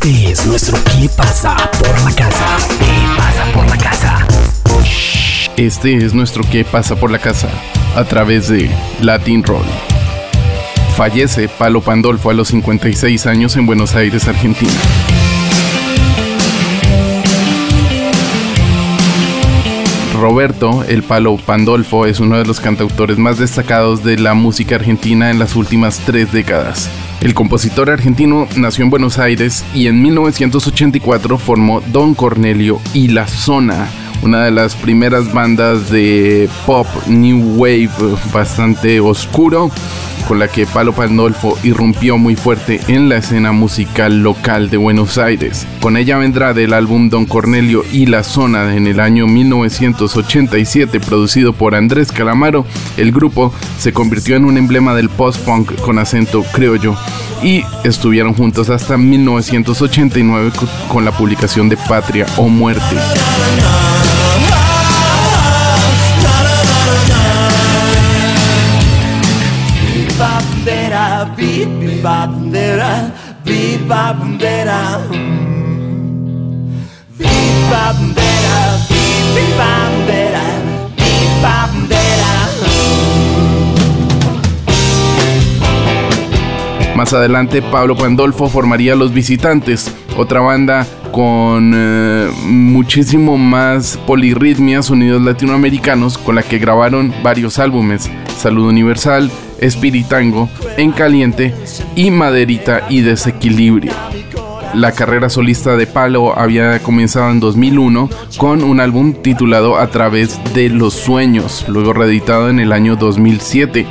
Este 0.00 0.30
es 0.30 0.46
nuestro 0.46 0.78
¿Qué 0.84 1.08
pasa 1.08 1.56
por 1.56 2.00
la 2.04 2.14
casa? 2.14 2.56
¿Qué 2.78 3.16
pasa 3.16 3.52
por 3.52 3.68
la 3.68 3.76
casa? 3.76 4.26
Este 5.56 5.96
es 5.96 6.14
nuestro 6.14 6.44
¿Qué 6.48 6.64
pasa 6.64 6.94
por 6.94 7.10
la 7.10 7.18
casa? 7.18 7.48
A 7.96 8.04
través 8.04 8.46
de 8.46 8.70
Latin 9.00 9.42
Roll. 9.42 9.66
Fallece 10.96 11.48
Palo 11.48 11.80
Pandolfo 11.80 12.30
a 12.30 12.34
los 12.34 12.46
56 12.46 13.26
años 13.26 13.56
en 13.56 13.66
Buenos 13.66 13.96
Aires, 13.96 14.28
Argentina. 14.28 14.70
Roberto 20.14 20.84
El 20.86 21.02
Palo 21.02 21.38
Pandolfo 21.38 22.06
es 22.06 22.20
uno 22.20 22.38
de 22.38 22.44
los 22.44 22.60
cantautores 22.60 23.18
más 23.18 23.40
destacados 23.40 24.04
de 24.04 24.16
la 24.16 24.34
música 24.34 24.76
argentina 24.76 25.32
en 25.32 25.40
las 25.40 25.56
últimas 25.56 25.98
tres 26.06 26.30
décadas. 26.30 26.88
El 27.20 27.34
compositor 27.34 27.90
argentino 27.90 28.46
nació 28.56 28.84
en 28.84 28.90
Buenos 28.90 29.18
Aires 29.18 29.64
y 29.74 29.88
en 29.88 30.00
1984 30.00 31.36
formó 31.38 31.80
Don 31.80 32.14
Cornelio 32.14 32.80
y 32.94 33.08
La 33.08 33.26
Zona, 33.26 33.88
una 34.22 34.44
de 34.44 34.50
las 34.50 34.74
primeras 34.76 35.32
bandas 35.32 35.90
de 35.90 36.48
pop 36.66 36.86
new 37.06 37.56
wave 37.56 37.90
bastante 38.32 39.00
oscuro 39.00 39.70
con 40.28 40.38
la 40.38 40.48
que 40.48 40.66
Palo 40.66 40.92
Pandolfo 40.92 41.58
irrumpió 41.62 42.18
muy 42.18 42.36
fuerte 42.36 42.80
en 42.88 43.08
la 43.08 43.16
escena 43.16 43.52
musical 43.52 44.22
local 44.22 44.68
de 44.68 44.76
Buenos 44.76 45.16
Aires. 45.16 45.66
Con 45.80 45.96
ella 45.96 46.18
vendrá 46.18 46.52
del 46.52 46.74
álbum 46.74 47.08
Don 47.08 47.24
Cornelio 47.24 47.82
y 47.90 48.04
La 48.04 48.22
Zona 48.22 48.76
en 48.76 48.86
el 48.86 49.00
año 49.00 49.26
1987 49.26 51.00
producido 51.00 51.54
por 51.54 51.74
Andrés 51.74 52.12
Calamaro, 52.12 52.66
el 52.98 53.10
grupo 53.10 53.54
se 53.78 53.94
convirtió 53.94 54.36
en 54.36 54.44
un 54.44 54.58
emblema 54.58 54.94
del 54.94 55.08
post-punk 55.08 55.80
con 55.80 55.98
acento 55.98 56.42
criollo 56.52 56.94
y 57.42 57.62
estuvieron 57.84 58.34
juntos 58.34 58.68
hasta 58.68 58.98
1989 58.98 60.52
con 60.88 61.06
la 61.06 61.12
publicación 61.12 61.70
de 61.70 61.78
Patria 61.88 62.26
o 62.36 62.48
Muerte. 62.48 62.96
Más 86.94 87.12
adelante 87.12 87.62
Pablo 87.62 87.96
Pandolfo 87.96 88.48
formaría 88.48 88.94
Los 88.96 89.12
Visitantes, 89.12 89.94
otra 90.16 90.40
banda 90.40 90.86
con 91.12 91.72
eh, 91.74 92.28
muchísimo 92.44 93.38
más 93.38 93.96
polirritmia, 94.06 94.82
sonidos 94.82 95.22
latinoamericanos, 95.22 96.18
con 96.18 96.34
la 96.34 96.42
que 96.42 96.58
grabaron 96.58 97.12
varios 97.22 97.58
álbumes, 97.58 98.10
Salud 98.36 98.68
Universal, 98.68 99.30
Espiritango, 99.58 100.48
En 100.76 100.92
Caliente 100.92 101.54
y 101.94 102.10
Maderita 102.10 102.86
y 102.88 103.02
Desequilibrio. 103.02 103.92
La 104.74 104.92
carrera 104.92 105.30
solista 105.30 105.76
de 105.76 105.86
Palo 105.86 106.38
había 106.38 106.78
comenzado 106.80 107.30
en 107.30 107.40
2001 107.40 108.10
con 108.36 108.62
un 108.62 108.80
álbum 108.80 109.14
titulado 109.14 109.78
A 109.78 109.88
través 109.88 110.38
de 110.52 110.68
los 110.68 110.92
sueños, 110.92 111.64
luego 111.68 111.94
reeditado 111.94 112.50
en 112.50 112.60
el 112.60 112.72
año 112.72 112.94
2007. 112.96 113.86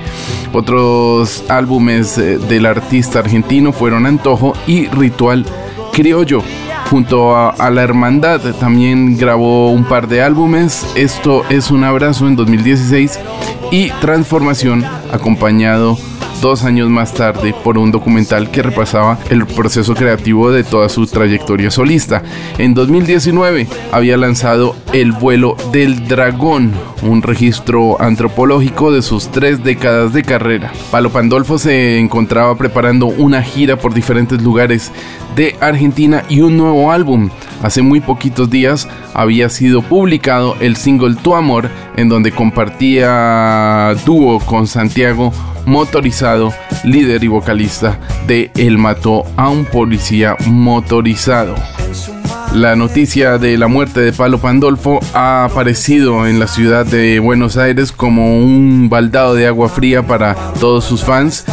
Otros 0.53 1.43
álbumes 1.49 2.17
eh, 2.17 2.37
del 2.37 2.67
artista 2.67 3.19
argentino 3.19 3.73
fueron 3.73 4.05
Antojo 4.05 4.53
y 4.67 4.87
Ritual 4.87 5.45
Criollo. 5.91 6.43
Junto 6.91 7.35
a, 7.35 7.49
a, 7.49 7.69
La 7.69 7.81
Hermandad 7.83 8.39
también 8.59 9.17
grabó 9.17 9.71
un 9.71 9.83
par 9.83 10.07
de 10.07 10.21
álbumes. 10.21 10.87
Esto 10.95 11.43
es 11.49 11.69
un 11.71 11.83
abrazo 11.83 12.27
en 12.27 12.35
2016 12.35 13.19
y 13.71 13.89
Transformación 14.01 14.83
acompañado 15.11 15.97
dos 16.41 16.63
años 16.63 16.89
más 16.89 17.13
tarde 17.13 17.53
por 17.63 17.77
un 17.77 17.91
documental 17.91 18.51
que 18.51 18.61
repasaba 18.61 19.17
el 19.29 19.45
proceso 19.45 19.93
creativo 19.95 20.51
de 20.51 20.63
toda 20.63 20.89
su 20.89 21.07
trayectoria 21.07 21.71
solista. 21.71 22.23
En 22.57 22.73
2019 22.73 23.67
había 23.91 24.17
lanzado 24.17 24.75
El 24.93 25.11
vuelo 25.11 25.55
del 25.71 26.07
dragón, 26.07 26.73
un 27.01 27.21
registro 27.21 28.01
antropológico 28.01 28.91
de 28.91 29.01
sus 29.01 29.29
tres 29.29 29.63
décadas 29.63 30.13
de 30.13 30.23
carrera. 30.23 30.71
Palo 30.91 31.11
Pandolfo 31.11 31.57
se 31.57 31.99
encontraba 31.99 32.57
preparando 32.57 33.07
una 33.07 33.41
gira 33.41 33.77
por 33.77 33.93
diferentes 33.93 34.41
lugares 34.41 34.91
de 35.35 35.55
Argentina 35.59 36.23
y 36.29 36.41
un 36.41 36.57
nuevo 36.57 36.91
álbum. 36.91 37.29
Hace 37.63 37.81
muy 37.81 37.99
poquitos 37.99 38.49
días 38.49 38.87
había 39.13 39.49
sido 39.49 39.81
publicado 39.81 40.55
el 40.59 40.75
single 40.75 41.15
Tu 41.15 41.35
Amor, 41.35 41.69
en 41.95 42.09
donde 42.09 42.31
compartía 42.31 43.95
dúo 44.05 44.39
con 44.39 44.67
Santiago 44.67 45.31
Motorizado, 45.67 46.53
líder 46.85 47.25
y 47.25 47.27
vocalista 47.27 47.99
de 48.25 48.51
El 48.55 48.77
mató 48.77 49.25
a 49.35 49.49
un 49.49 49.65
policía 49.65 50.37
motorizado. 50.45 51.55
La 52.53 52.77
noticia 52.77 53.37
de 53.37 53.57
la 53.57 53.67
muerte 53.67 53.99
de 53.99 54.13
Palo 54.13 54.39
Pandolfo 54.39 55.01
ha 55.13 55.43
aparecido 55.43 56.25
en 56.25 56.39
la 56.39 56.47
ciudad 56.47 56.85
de 56.85 57.19
Buenos 57.19 57.57
Aires 57.57 57.91
como 57.91 58.37
un 58.37 58.87
baldado 58.89 59.35
de 59.35 59.45
agua 59.45 59.67
fría 59.67 60.07
para 60.07 60.35
todos 60.57 60.85
sus 60.85 61.03
fans 61.03 61.43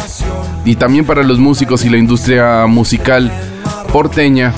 y 0.63 0.75
también 0.75 1.03
para 1.03 1.21
los 1.21 1.37
músicos 1.37 1.83
y 1.83 1.89
la 1.89 1.97
industria 1.97 2.67
musical 2.67 3.29
porteña, 3.91 4.53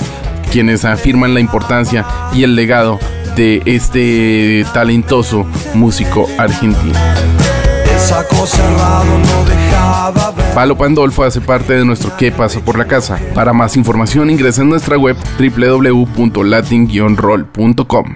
quienes 0.52 0.84
afirman 0.84 1.34
la 1.34 1.40
importancia 1.40 2.06
y 2.32 2.44
el 2.44 2.54
legado 2.54 3.00
de 3.34 3.60
este 3.66 4.64
talentoso 4.72 5.46
músico 5.74 6.28
argentino. 6.38 6.94
Palo 10.54 10.76
Pandolfo 10.76 11.24
hace 11.24 11.40
parte 11.40 11.72
de 11.74 11.84
nuestro 11.84 12.16
¿Qué 12.16 12.30
pasa 12.32 12.60
por 12.60 12.78
la 12.78 12.86
casa? 12.86 13.18
Para 13.34 13.52
más 13.52 13.76
información 13.76 14.30
ingresa 14.30 14.62
en 14.62 14.70
nuestra 14.70 14.96
web 14.96 15.16
www.latin-roll.com. 15.38 18.14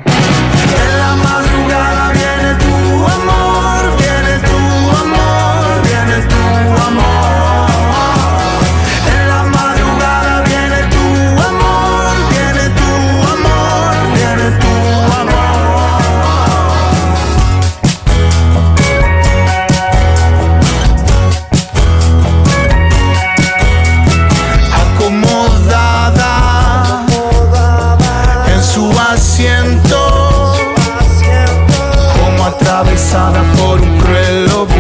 atravesada 32.73 33.43
por 33.59 33.83
un 33.83 33.99
cruel 33.99 34.51
obús. 34.51 34.75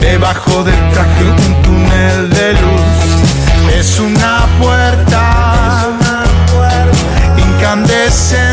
Debajo 0.00 0.64
del 0.64 0.90
traje 0.92 1.24
un 1.24 1.62
túnel 1.62 2.30
de 2.30 2.52
luz. 2.54 3.78
Es 3.78 4.00
una 4.00 4.46
puerta 4.58 5.84
incandescente 7.36 8.47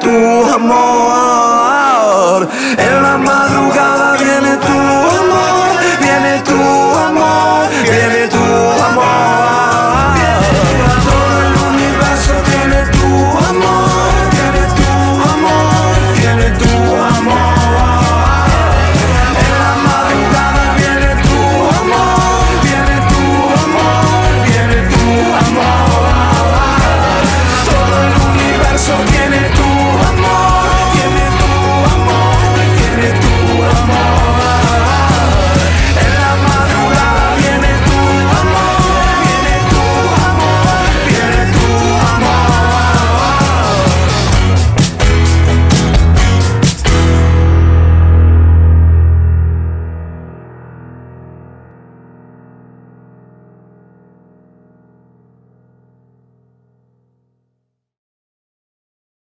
tu 0.00 0.10
amor. 0.54 0.99